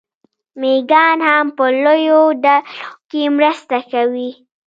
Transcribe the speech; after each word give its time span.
مېږیان 0.59 1.17
هم 1.27 1.45
په 1.57 1.65
لویو 1.83 2.21
ډلو 2.43 2.89
کې 3.09 3.21
مرسته 3.37 3.77
کوي. 3.91 4.31